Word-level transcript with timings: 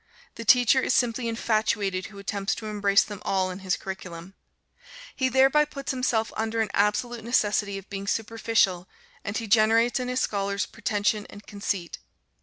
The 0.33 0.45
teacher 0.45 0.81
is 0.81 0.95
simply 0.95 1.27
infatuated 1.27 2.07
who 2.07 2.17
attempts 2.17 2.55
to 2.55 2.65
embrace 2.65 3.03
them 3.03 3.21
all 3.23 3.51
in 3.51 3.59
his 3.59 3.77
curriculum. 3.77 4.33
He 5.15 5.29
thereby 5.29 5.63
puts 5.65 5.91
himself 5.91 6.33
under 6.35 6.59
an 6.59 6.71
absolute 6.73 7.23
necessity 7.23 7.77
of 7.77 7.87
being 7.87 8.07
superficial, 8.07 8.89
and 9.23 9.37
he 9.37 9.45
generates 9.45 9.99
in 9.99 10.07
his 10.07 10.19
scholars 10.19 10.65
pretension 10.65 11.27
and 11.29 11.45
conceit. 11.45 11.99